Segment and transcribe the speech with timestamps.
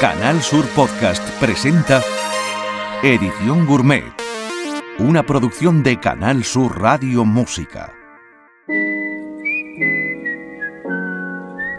[0.00, 2.00] Canal Sur Podcast presenta
[3.02, 4.02] Edición Gourmet,
[4.98, 7.92] una producción de Canal Sur Radio Música.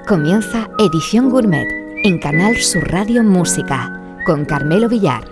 [0.07, 1.67] Comienza Edición Gourmet
[2.03, 5.23] en Canal Sur Radio Música con Carmelo Villar.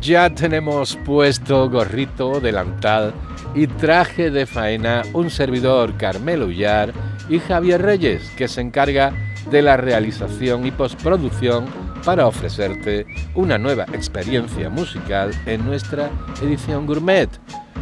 [0.00, 3.14] Ya tenemos puesto gorrito, delantal
[3.52, 6.92] y traje de faena un servidor Carmelo Villar
[7.28, 9.12] y Javier Reyes que se encarga
[9.50, 13.04] de la realización y postproducción para ofrecerte
[13.34, 16.08] una nueva experiencia musical en nuestra
[16.40, 17.28] edición gourmet.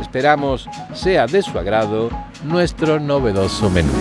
[0.01, 2.09] Esperamos sea de su agrado
[2.43, 3.93] nuestro novedoso menú.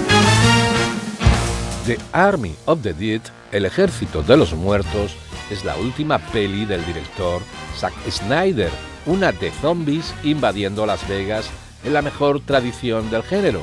[1.85, 3.19] The Army of the Dead,
[3.51, 5.13] El Ejército de los Muertos,
[5.51, 7.41] es la última peli del director
[7.75, 8.71] Zack Snyder,
[9.05, 11.49] una de zombies invadiendo Las Vegas
[11.83, 13.61] en la mejor tradición del género.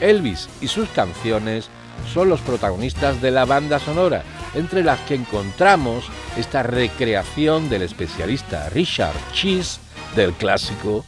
[0.00, 1.68] Elvis y sus canciones
[2.12, 4.22] son los protagonistas de la banda sonora,
[4.54, 6.04] entre las que encontramos
[6.36, 9.80] esta recreación del especialista Richard Cheese
[10.14, 11.04] del clásico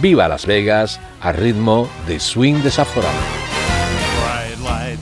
[0.00, 3.46] Viva Las Vegas a ritmo de swing desaforado.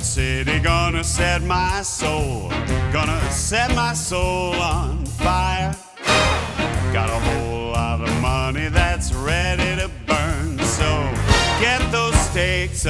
[0.00, 2.50] City gonna set my soul,
[2.92, 5.74] gonna set my soul on fire.
[6.92, 10.58] Got a whole lot of money that's ready to burn,
[11.58, 12.86] get those stakes.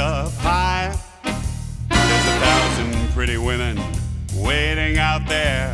[3.14, 3.78] Pretty women
[4.34, 5.72] waiting out there,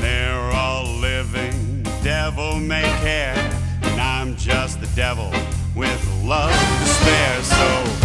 [0.00, 3.36] they're all living devil may care.
[3.82, 5.30] And I'm just the devil
[5.76, 8.01] with love to spare, so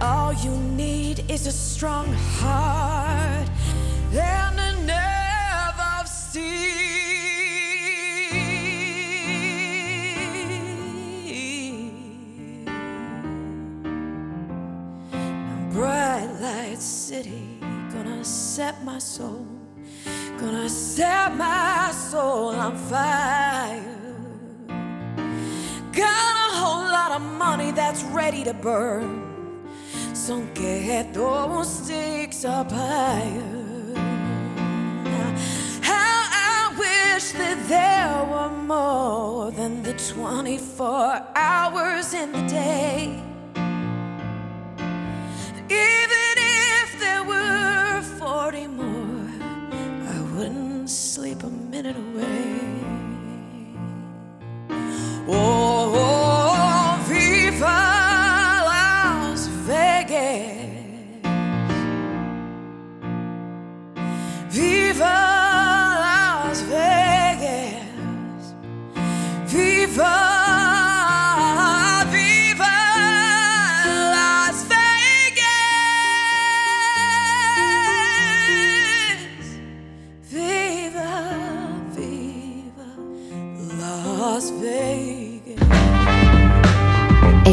[0.00, 2.75] All you need is a strong heart
[28.26, 29.22] ready to burn.
[30.12, 33.94] So get those sticks up higher.
[35.80, 36.18] How
[36.50, 43.22] I wish that there were more than the 24 hours in the day.
[45.70, 46.34] Even
[46.82, 49.30] if there were 40 more,
[50.14, 52.66] I wouldn't sleep a minute away.
[55.28, 55.55] Oh,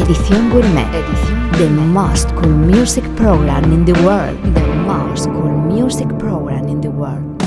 [0.06, 0.86] Edición Gourmet.
[0.92, 4.38] Edición The most cool music program in the world.
[4.52, 7.42] The most cool music program in the world.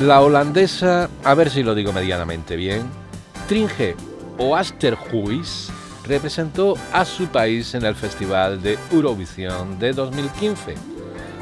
[0.00, 2.84] La holandesa, a ver si lo digo medianamente bien,
[3.46, 3.94] Tringe
[4.38, 5.70] Oosterhuis
[6.06, 10.76] representó a su país en el Festival de Eurovisión de 2015.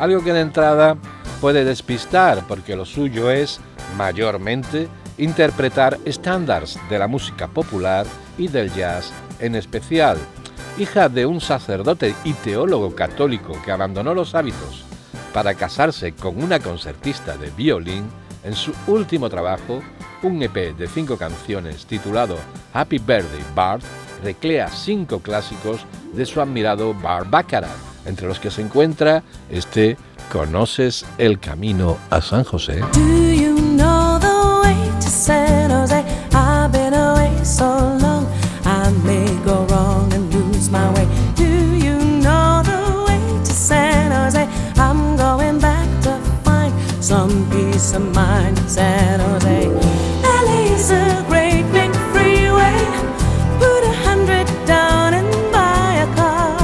[0.00, 0.96] Algo que de entrada
[1.40, 3.60] puede despistar porque lo suyo es,
[3.96, 8.04] mayormente, interpretar estándares de la música popular
[8.36, 10.18] y del jazz en especial.
[10.78, 14.84] Hija de un sacerdote y teólogo católico que abandonó los hábitos
[15.32, 18.08] para casarse con una concertista de violín,
[18.42, 19.82] en su último trabajo,
[20.22, 22.36] un EP de cinco canciones titulado
[22.72, 23.82] Happy Birthday Bart,
[24.22, 25.80] recrea cinco clásicos
[26.14, 27.70] de su admirado Bart Baccarat,
[28.06, 29.96] entre los que se encuentra este
[30.30, 32.80] ¿Conoces el camino a San José?
[47.90, 49.66] Peace of mind in San Jose.
[50.22, 52.78] LA's a great big freeway.
[53.58, 56.58] Put a hundred down and buy a car.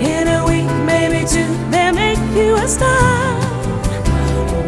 [0.00, 3.38] In a week, maybe two, they make you a star.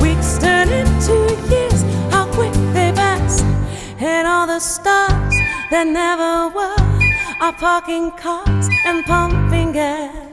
[0.00, 1.14] Weeks turn into
[1.50, 3.42] years, how quick they pass.
[3.98, 5.34] And all the stars
[5.70, 6.76] that never were
[7.40, 10.25] are parking cars and pumping gas.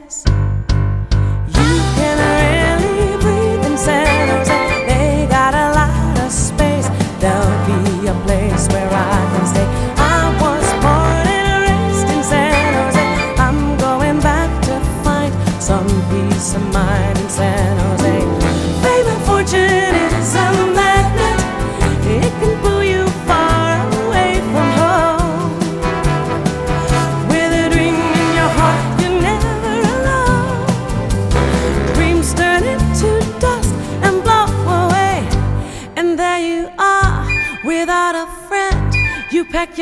[15.64, 17.73] Some peace of mind in San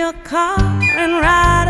[0.03, 0.59] your car
[0.99, 1.62] and ride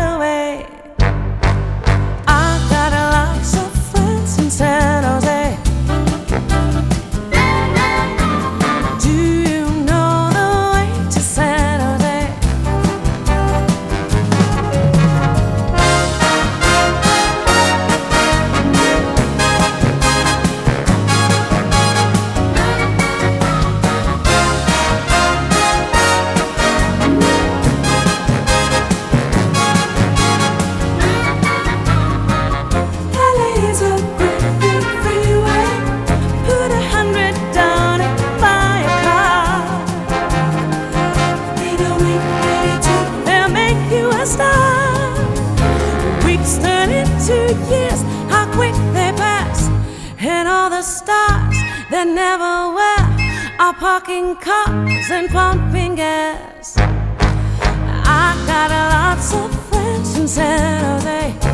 [50.83, 51.55] stars
[51.89, 53.03] that never were
[53.57, 56.75] are parking cars and pumping gas.
[56.77, 61.52] I got lots of friends in San Jose.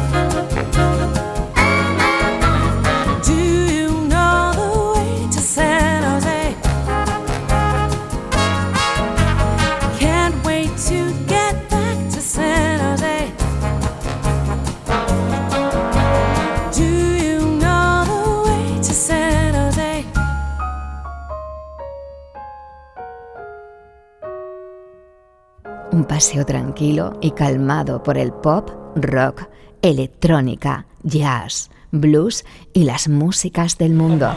[26.10, 29.44] Paseo tranquilo y calmado por el pop, rock,
[29.84, 34.36] electrónica, jazz, blues y las músicas del mundo.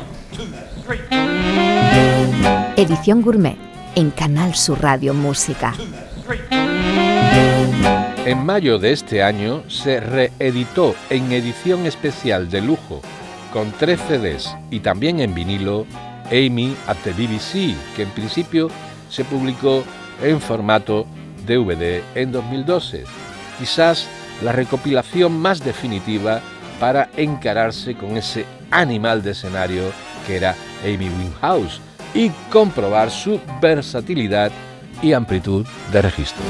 [2.76, 3.56] Edición Gourmet
[3.94, 5.72] en Canal Sur Radio Música.
[8.26, 13.00] En mayo de este año se reeditó en edición especial de lujo
[13.50, 15.86] con tres CDs y también en vinilo
[16.26, 18.68] Amy at the BBC, que en principio
[19.08, 19.82] se publicó
[20.22, 21.06] en formato
[21.46, 23.04] DVD en 2012.
[23.58, 24.08] Quizás
[24.42, 26.40] la recopilación más definitiva
[26.80, 29.84] para encararse con ese animal de escenario
[30.26, 31.80] que era Amy Winehouse
[32.14, 34.50] y comprobar su versatilidad
[35.00, 36.46] y amplitud de registros.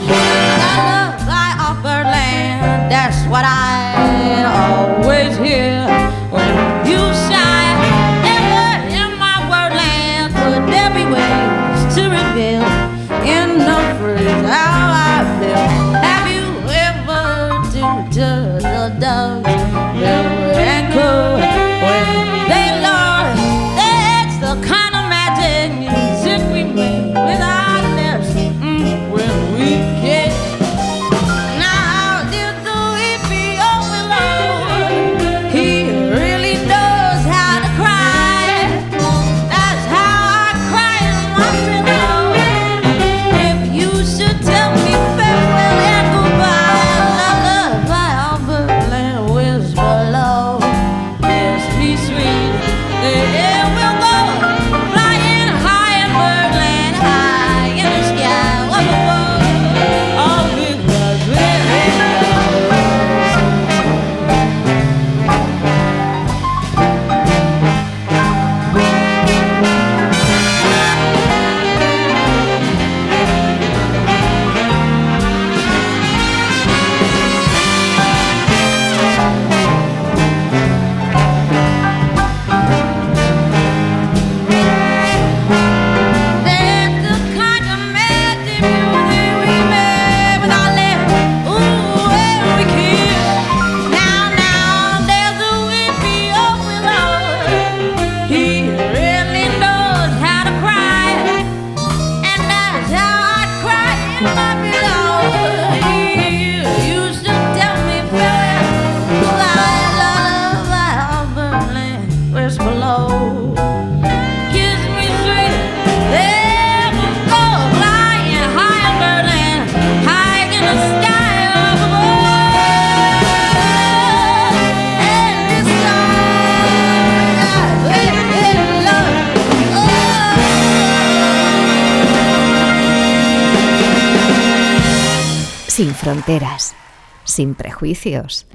[137.32, 138.46] Sin prejuicios.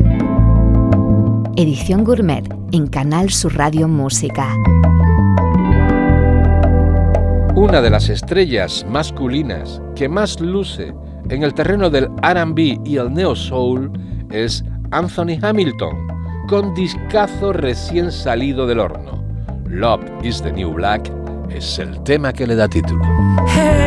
[1.55, 4.53] Edición Gourmet en Canal Sur Radio Música.
[7.55, 10.93] Una de las estrellas masculinas que más luce
[11.29, 13.91] en el terreno del RB y el neo soul
[14.29, 16.07] es Anthony Hamilton,
[16.47, 19.23] con discazo recién salido del horno.
[19.67, 21.11] Love is the New Black
[21.49, 23.03] es el tema que le da título.
[23.57, 23.86] know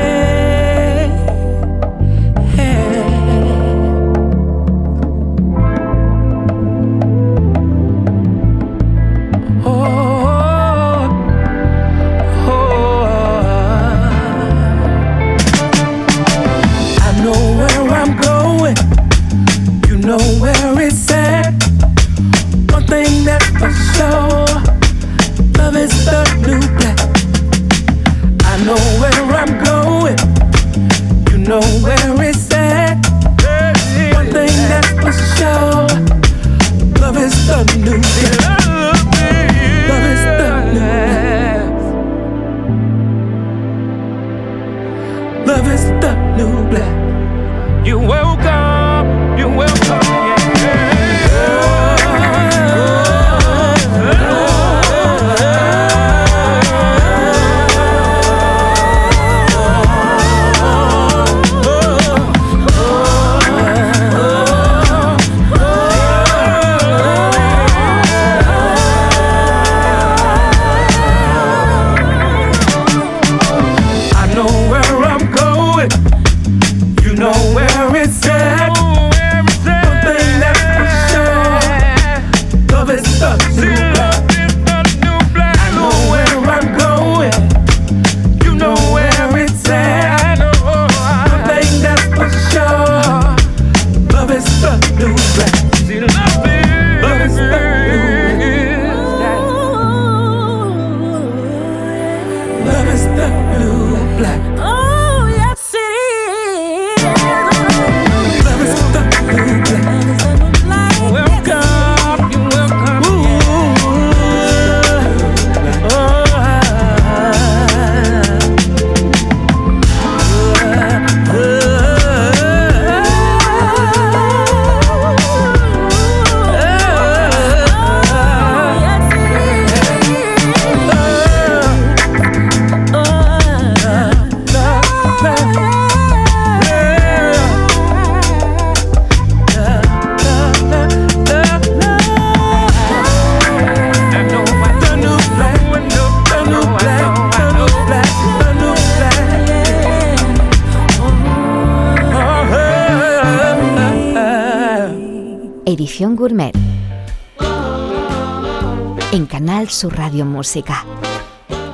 [159.80, 160.84] Sur Radio Música.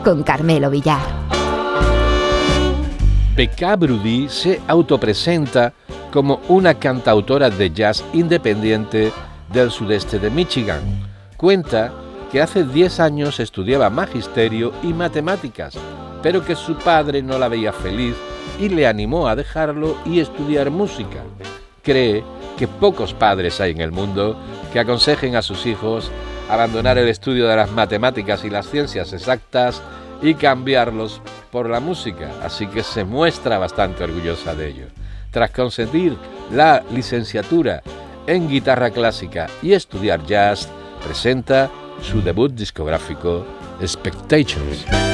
[0.04, 1.00] Con Carmelo Villar.
[3.34, 5.72] Becca Brudi se autopresenta
[6.12, 9.12] como una cantautora de jazz independiente
[9.52, 10.82] del sudeste de Michigan.
[11.36, 11.92] Cuenta
[12.30, 15.76] que hace 10 años estudiaba magisterio y matemáticas,
[16.22, 18.14] pero que su padre no la veía feliz
[18.60, 21.25] y le animó a dejarlo y estudiar música.
[21.82, 22.22] Cree
[22.56, 24.36] que pocos padres hay en el mundo
[24.72, 26.12] que aconsejen a sus hijos
[26.48, 29.82] abandonar el estudio de las matemáticas y las ciencias exactas
[30.22, 34.86] y cambiarlos por la música, así que se muestra bastante orgullosa de ello.
[35.30, 36.16] Tras conseguir
[36.52, 37.82] la licenciatura
[38.26, 40.68] en guitarra clásica y estudiar jazz,
[41.04, 41.71] presenta
[42.02, 43.44] su debut discográfico
[43.80, 45.05] Expectations.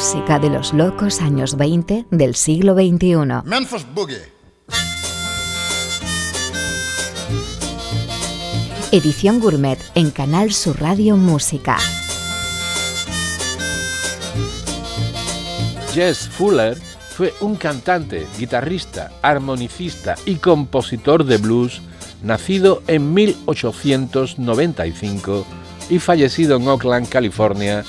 [0.00, 3.42] Música de los locos años 20 del siglo XXI.
[3.44, 4.22] Memphis Boogie.
[8.92, 11.76] Edición Gourmet en Canal Sur Radio Música.
[15.92, 21.82] Jess Fuller fue un cantante, guitarrista, armonicista y compositor de blues
[22.22, 25.44] nacido en 1895
[25.90, 27.84] y fallecido en Oakland, California,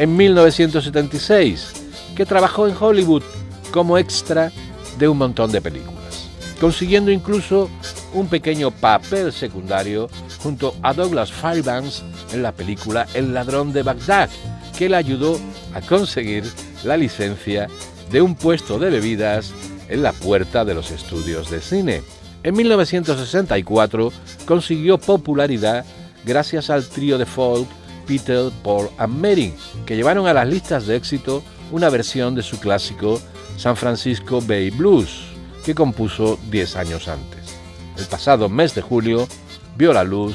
[0.00, 1.72] en 1976,
[2.16, 3.22] que trabajó en Hollywood
[3.70, 4.50] como extra
[4.98, 7.68] de un montón de películas, consiguiendo incluso
[8.14, 10.08] un pequeño papel secundario
[10.42, 14.30] junto a Douglas Fairbanks en la película El ladrón de Bagdad,
[14.78, 15.38] que le ayudó
[15.74, 16.44] a conseguir
[16.82, 17.68] la licencia
[18.10, 19.52] de un puesto de bebidas
[19.90, 22.02] en la puerta de los estudios de cine.
[22.42, 24.12] En 1964
[24.46, 25.84] consiguió popularidad
[26.24, 27.68] gracias al trío de folk
[28.06, 29.54] Peter, Paul and Mary,
[29.86, 33.20] que llevaron a las listas de éxito una versión de su clásico
[33.56, 35.22] San Francisco Bay Blues,
[35.64, 37.56] que compuso 10 años antes.
[37.96, 39.28] El pasado mes de julio
[39.76, 40.34] vio la luz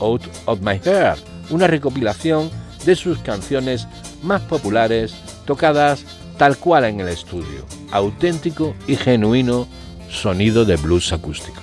[0.00, 2.50] Out of My Heart, una recopilación
[2.84, 3.86] de sus canciones
[4.22, 5.14] más populares
[5.46, 6.04] tocadas
[6.36, 9.66] tal cual en el estudio, auténtico y genuino
[10.10, 11.60] sonido de blues acústico.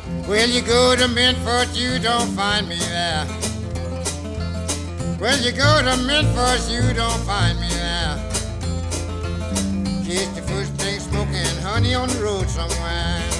[5.20, 8.18] Well, you go to Memphis, you don't find me there.
[10.04, 13.33] Just the first thing smoking honey on the road somewhere.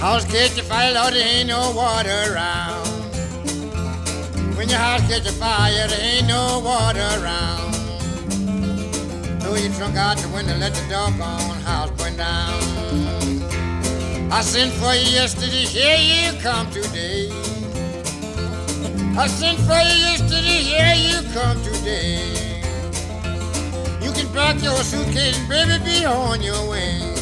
[0.00, 2.86] House catch a fire, Lord, there ain't no water around.
[4.56, 7.74] When your house catch a fire, there ain't no water around.
[9.42, 12.62] Throw your trunk out the window, let the dog doggone house burn down.
[14.32, 17.28] I sent for you yesterday, here you come today.
[19.18, 22.62] I sent for you yesterday, here you come today.
[24.00, 27.19] You can pack your suitcase, baby, be on your way.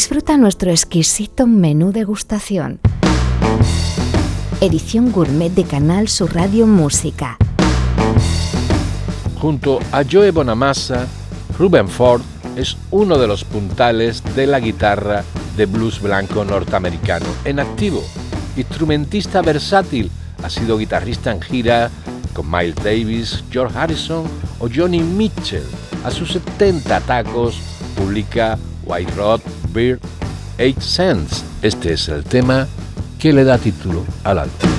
[0.00, 2.80] Disfruta nuestro exquisito menú degustación.
[4.62, 7.36] Edición gourmet de Canal Sur Radio Música.
[9.38, 11.06] Junto a Joe Bonamassa,
[11.58, 12.22] Ruben Ford
[12.56, 15.22] es uno de los puntales de la guitarra
[15.58, 18.02] de blues blanco norteamericano en activo.
[18.56, 20.10] Instrumentista versátil,
[20.42, 21.90] ha sido guitarrista en gira
[22.32, 24.24] con Miles Davis, George Harrison
[24.60, 25.66] o Johnny Mitchell.
[26.06, 27.60] A sus 70 tacos
[27.94, 30.00] publica White Rod, Beard,
[30.58, 31.44] Eight Cents.
[31.62, 32.66] Este es el tema
[33.18, 34.69] que le da título al álbum.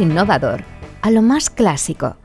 [0.00, 0.64] Innovador
[1.02, 2.16] a lo más clásico.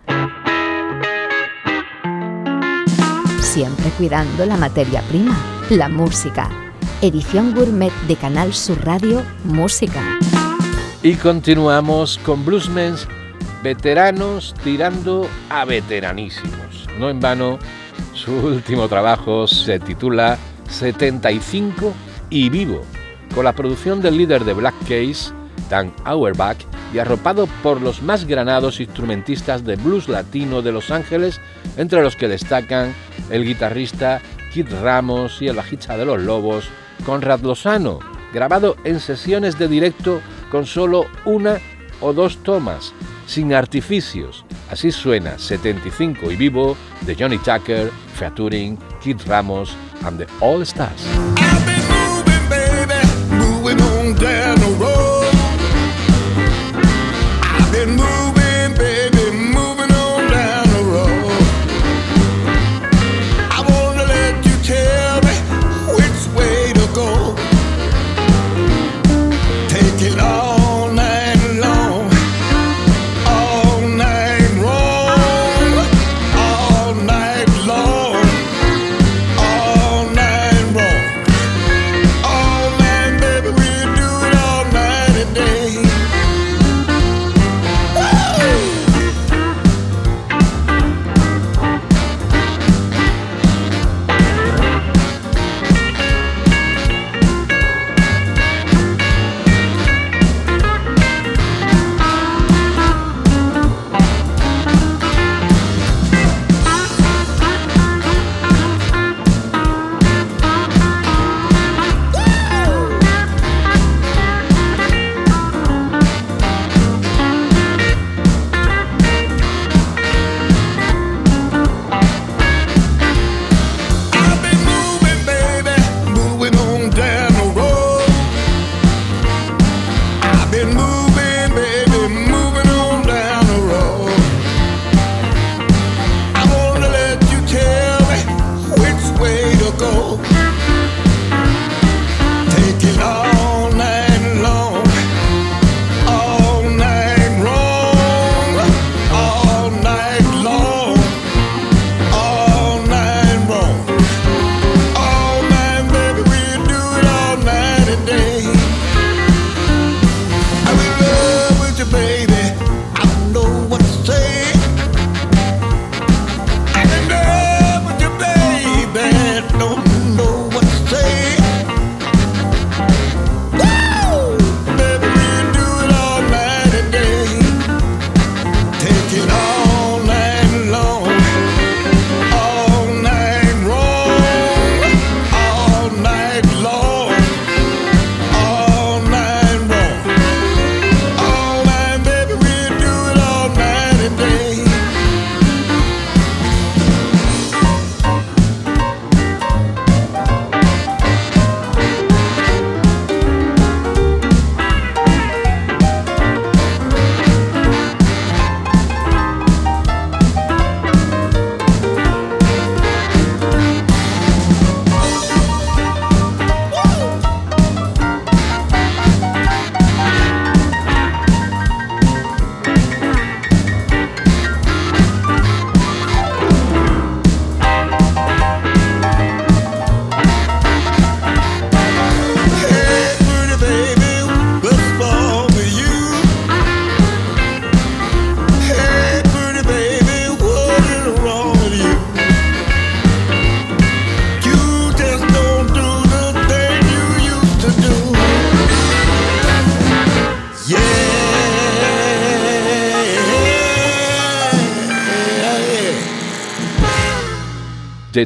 [3.41, 5.36] Siempre cuidando la materia prima,
[5.69, 6.49] la música.
[7.01, 10.01] Edición gourmet de Canal Sur Radio Música.
[11.01, 13.08] Y continuamos con Bluesmens
[13.63, 16.88] veteranos tirando a veteranísimos.
[16.99, 17.58] No en vano,
[18.13, 20.38] su último trabajo se titula
[20.69, 21.93] 75
[22.30, 22.82] y vivo,
[23.34, 25.32] con la producción del líder de Black Case,
[25.69, 26.58] Dan Auerbach,
[26.93, 31.39] y arropado por los más granados instrumentistas de blues latino de Los Ángeles,
[31.76, 32.93] entre los que destacan
[33.30, 34.21] el guitarrista
[34.54, 36.69] Kid Ramos y el bajista de los Lobos,
[37.06, 38.00] Conrad Lozano,
[38.34, 41.60] grabado en sesiones de directo con solo una
[42.02, 42.93] o dos tomas,
[43.26, 44.45] sin artificios.
[44.69, 51.06] Así suena 75 y vivo de Johnny Tucker, featuring Kid Ramos and the All Stars.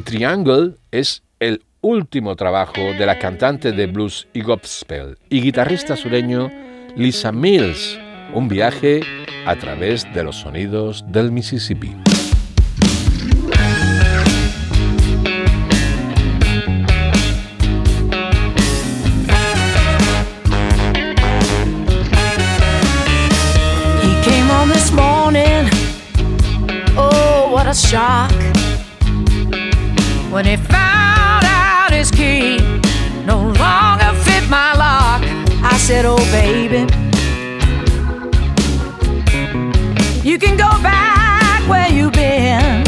[0.00, 6.50] Triangle es el último trabajo de la cantante de blues y gospel y guitarrista sureño
[6.96, 7.98] Lisa Mills,
[8.32, 9.00] un viaje
[9.44, 11.94] a través de los sonidos del Mississippi.
[26.96, 28.51] Oh, shock.
[30.32, 32.56] when he found out his key
[33.26, 35.22] no longer fit my lock.
[35.62, 36.80] I said, Oh, baby,
[40.28, 42.82] you can go back where you've been.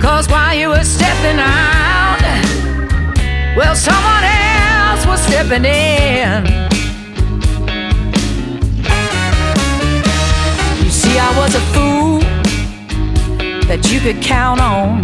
[0.00, 2.22] Cause while you were stepping out,
[3.56, 6.68] well, someone else was stepping in.
[11.20, 12.07] I was a fool
[13.68, 15.02] that you could count on.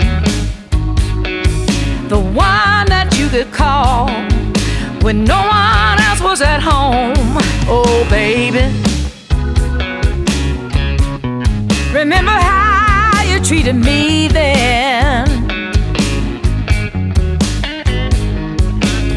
[2.08, 4.08] The one that you could call
[5.02, 7.12] when no one else was at home.
[7.68, 8.64] Oh, baby.
[11.92, 15.26] Remember how you treated me then.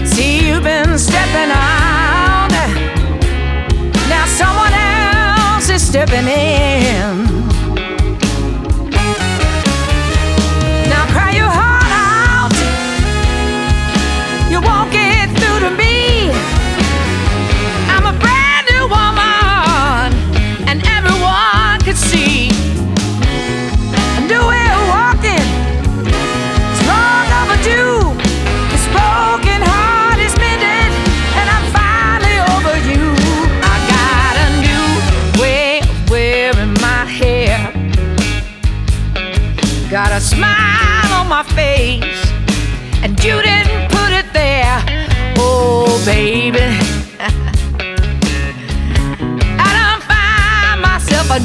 [0.06, 2.52] See, you've been stepping out.
[4.10, 6.47] Now someone else is stepping in.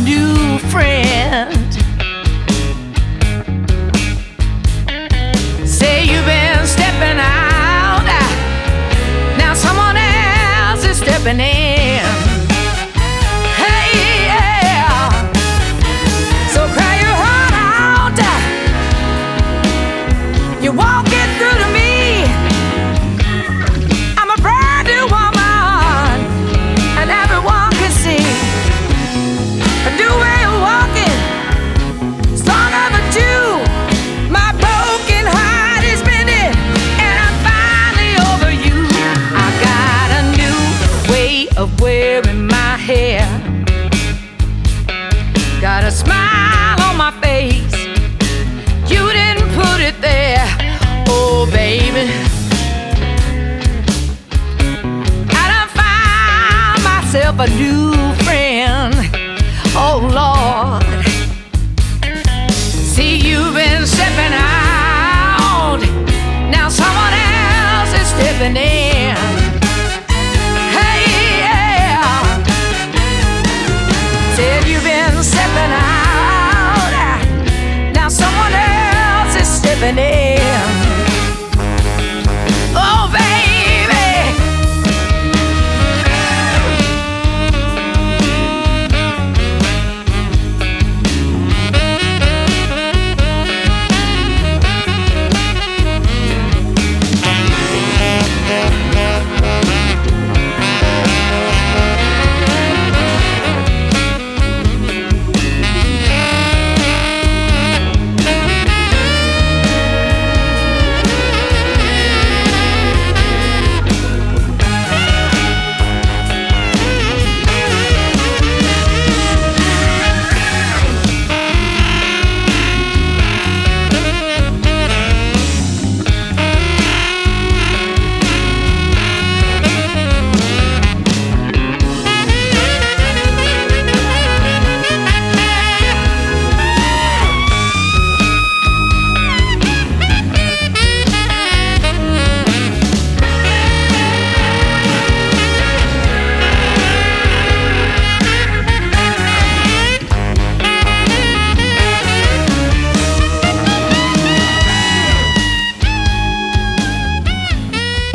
[0.04, 1.51] New friend.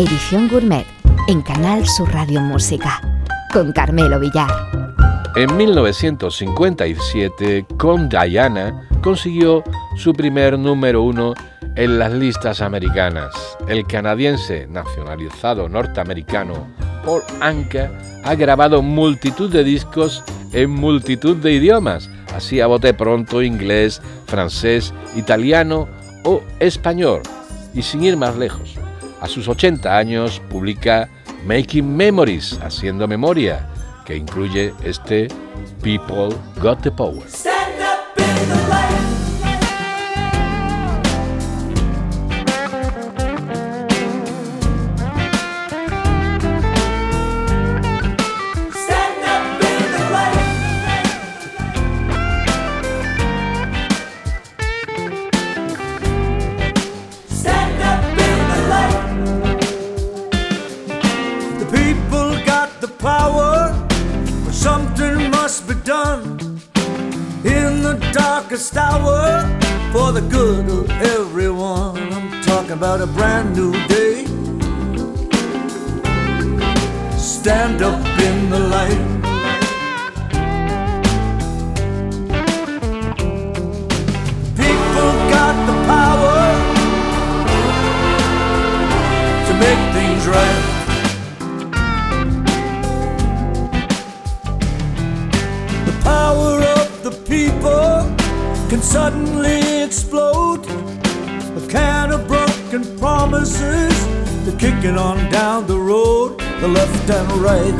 [0.09, 0.85] Edición Gourmet
[1.27, 3.01] en Canal Sur Radio Música
[3.51, 4.49] con Carmelo Villar.
[5.35, 9.65] En 1957, con Diana consiguió
[9.97, 11.33] su primer número uno
[11.75, 13.33] en las listas americanas.
[13.67, 16.53] El canadiense nacionalizado norteamericano
[17.03, 17.91] Paul Anka
[18.23, 24.93] ha grabado multitud de discos en multitud de idiomas, así a bote pronto inglés, francés,
[25.17, 25.89] italiano
[26.23, 27.23] o español.
[27.73, 28.77] Y sin ir más lejos,
[29.27, 31.09] sus 80 años publica
[31.45, 33.67] Making Memories, haciendo memoria,
[34.05, 35.27] que incluye este
[35.81, 37.23] People Got the Power.
[72.77, 73.86] About a brand new
[106.67, 107.79] the left and right.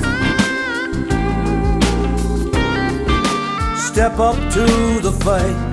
[3.78, 4.66] Step up to
[5.02, 5.67] the fight.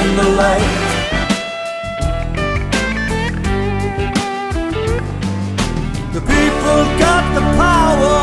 [0.00, 0.74] In the light.
[6.16, 8.22] The people got the power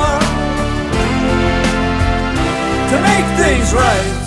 [2.90, 4.25] to make things right.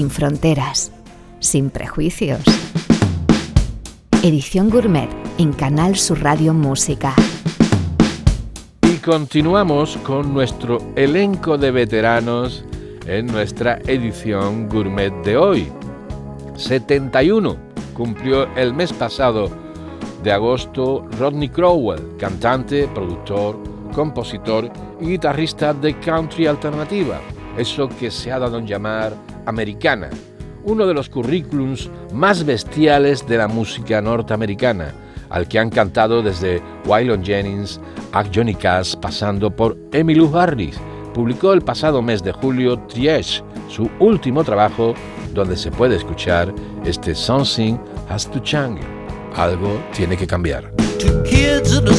[0.00, 0.92] Sin fronteras,
[1.40, 2.40] sin prejuicios.
[4.22, 7.14] Edición Gourmet en Canal Sur Radio Música.
[8.82, 12.64] Y continuamos con nuestro elenco de veteranos
[13.04, 15.68] en nuestra edición gourmet de hoy.
[16.56, 17.58] 71
[17.92, 19.50] cumplió el mes pasado
[20.22, 23.58] de agosto Rodney Crowell, cantante, productor,
[23.92, 27.20] compositor y guitarrista de country alternativa,
[27.58, 29.12] eso que se ha dado en llamar
[29.50, 30.08] americana,
[30.64, 34.94] uno de los currículums más bestiales de la música norteamericana,
[35.28, 37.80] al que han cantado desde Waylon Jennings
[38.12, 40.76] a Johnny Cash pasando por Emmylou Harris.
[41.14, 44.94] Publicó el pasado mes de julio Triage, su último trabajo
[45.34, 46.52] donde se puede escuchar
[46.84, 47.76] este Something
[48.08, 48.80] Has to Change.
[49.36, 50.72] Algo tiene que cambiar.
[50.98, 51.94] Two kids in the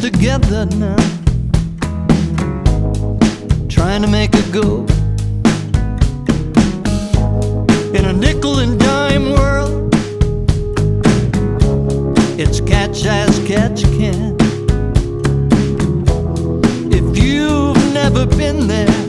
[0.00, 0.96] together now.
[3.68, 4.84] trying to make a go.
[7.94, 9.94] In a nickel and dime world,
[12.38, 14.36] it's catch as catch can.
[16.92, 19.07] If you've never been there,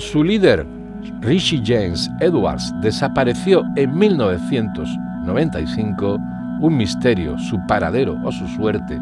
[0.00, 0.66] Su líder,
[1.20, 6.20] Rishi James Edwards, desapareció en 1995,
[6.60, 9.00] un misterio, su paradero o su suerte,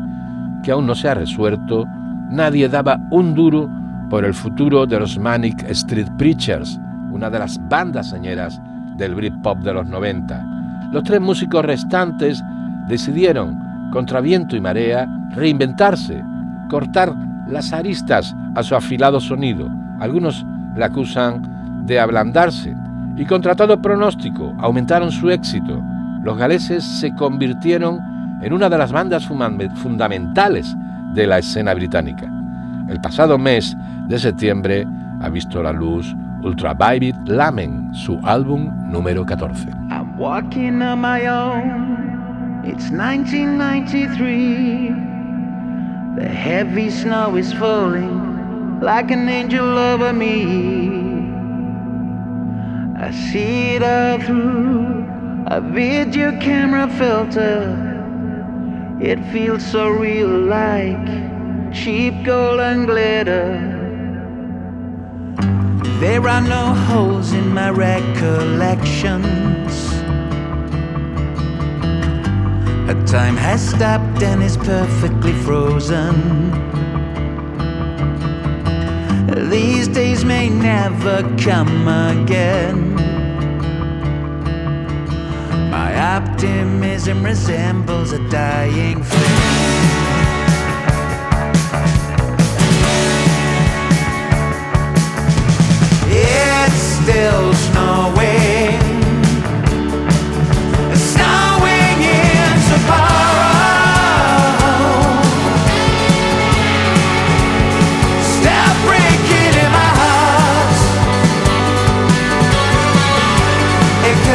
[0.63, 1.85] que aún no se ha resuelto,
[2.31, 3.69] nadie daba un duro
[4.09, 6.81] por el futuro de los Manic Street Preachers,
[7.13, 8.59] una de las bandas señeras
[8.97, 10.89] del Britpop de los 90.
[10.93, 12.43] Los tres músicos restantes
[12.89, 13.59] decidieron,
[13.93, 16.25] contra viento y marea, reinventarse,
[16.71, 17.13] cortar
[17.49, 19.71] las aristas a su afilado sonido.
[20.01, 22.77] Algunos le acusan de ablandarse
[23.17, 25.83] y contra todo pronóstico aumentaron su éxito.
[26.23, 27.99] Los galeses se convirtieron
[28.43, 30.77] en una de las bandas fundamentales
[31.15, 32.31] de la escena británica.
[32.89, 34.87] El pasado mes de septiembre
[35.21, 39.71] ha visto la luz Ultraviolet Lamen, su álbum número 14.
[39.91, 42.63] I'm walking on my own.
[42.65, 44.95] It's 1993.
[46.17, 48.36] The heavy snow is falling
[48.81, 50.45] like an angel over me.
[52.99, 55.07] I see it all through
[55.47, 57.83] a video camera filter.
[59.01, 61.07] It feels so real like
[61.73, 63.73] cheap gold and glitter.
[66.01, 69.73] There are no holes in my recollections.
[72.91, 76.86] A time has stopped and is perfectly frozen.
[79.51, 82.95] These days may never come again.
[85.71, 89.67] My optimism resembles a dying flame.
[97.07, 98.46] still snowing.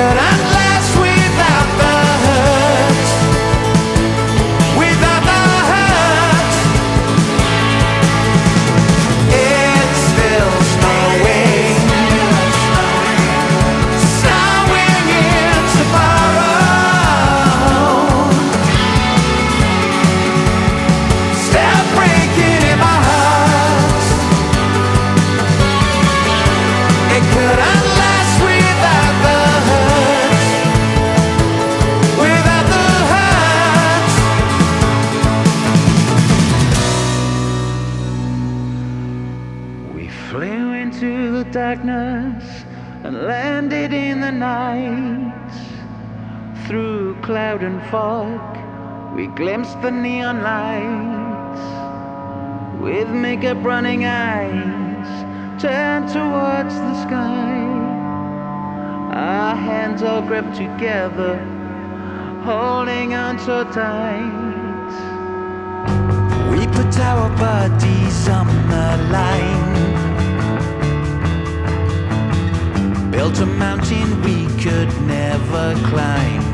[0.01, 0.50] that I
[49.91, 51.61] glimpsed neon lights.
[52.81, 57.67] With makeup running eyes, turned towards the sky.
[59.13, 61.37] Our hands all gripped together,
[62.43, 64.91] holding on so tight.
[66.49, 69.71] We put our bodies on the line.
[73.11, 76.50] Built a mountain we could never climb.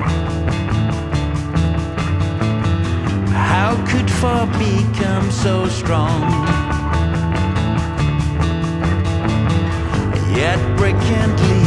[3.59, 6.21] How could four become so strong?
[10.41, 11.66] Yet we can't leave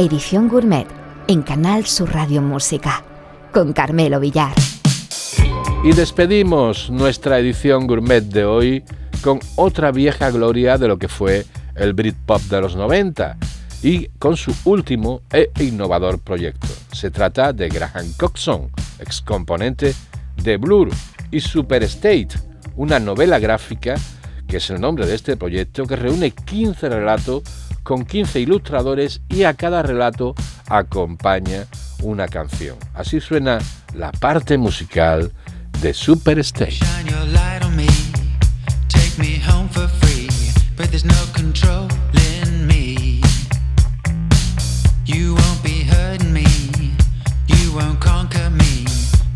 [0.00, 0.86] Edición Gourmet
[1.28, 3.04] en Canal Sur Radio Música
[3.52, 4.54] con Carmelo Villar.
[5.84, 8.82] Y despedimos nuestra edición Gourmet de hoy
[9.20, 11.44] con otra vieja gloria de lo que fue
[11.74, 13.36] el Britpop de los 90
[13.82, 16.68] y con su último e innovador proyecto.
[16.92, 18.70] Se trata de Graham Coxon,
[19.00, 19.94] ex componente
[20.42, 20.88] de Blur
[21.30, 22.30] y Super State,
[22.74, 23.96] una novela gráfica
[24.48, 27.42] que es el nombre de este proyecto que reúne 15 relatos
[27.82, 30.34] con 15 ilustradores y a cada relato
[30.68, 31.66] acompaña
[32.02, 32.76] una canción.
[32.94, 33.58] Así suena
[33.94, 35.32] la parte musical
[35.80, 36.80] de Superstage.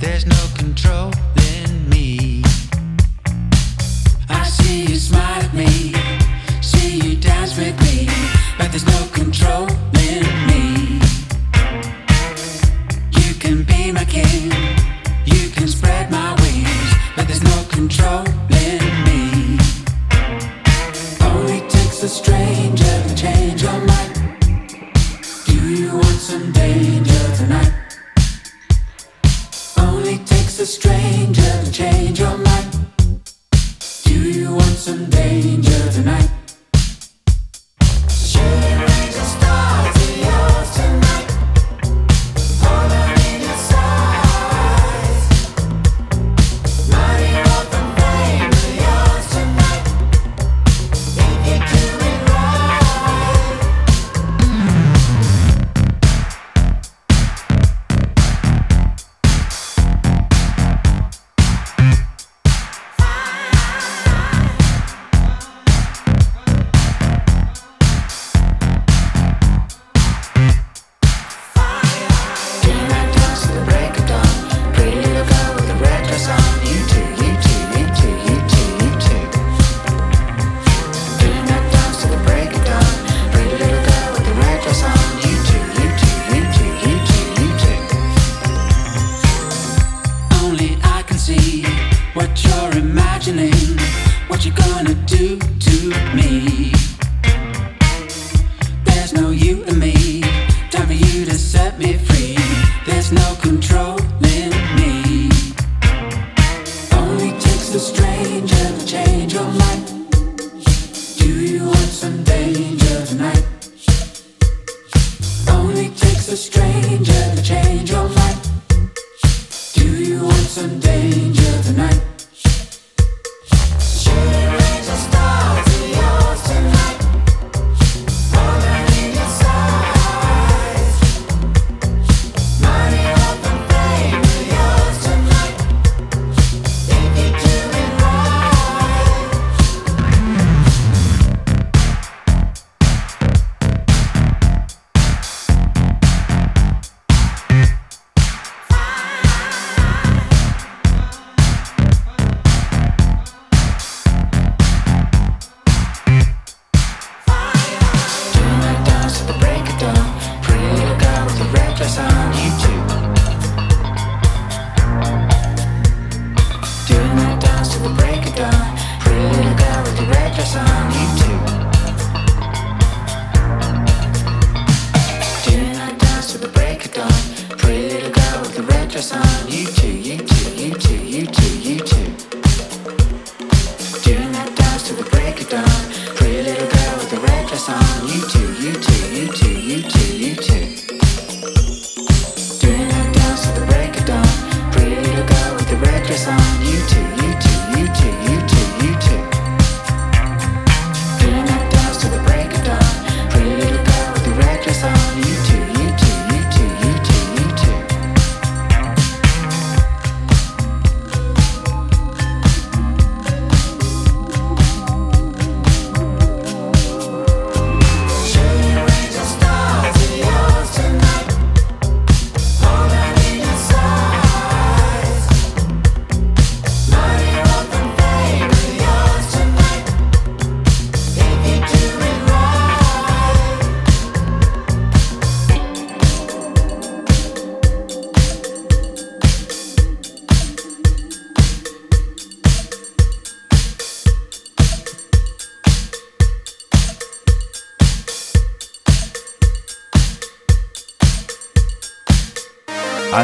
[0.05, 1.11] There's no control
[1.57, 2.43] in me.
[4.29, 5.44] I see you smiling.
[8.75, 10.99] There's no controlling me.
[13.21, 14.51] You can be my king.
[15.25, 18.35] You can spread my wings, but there's no controlling
[19.07, 19.59] me.
[21.21, 24.43] Only takes a stranger to change your mind.
[25.47, 27.73] Do you want some danger tonight?
[29.79, 32.89] Only takes a stranger to change your mind.
[34.03, 36.29] Do you want some danger tonight?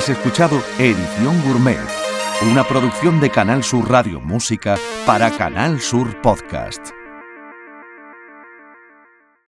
[0.00, 1.78] Has escuchado Edición Gourmet,
[2.50, 6.89] una producción de Canal Sur Radio Música para Canal Sur Podcast.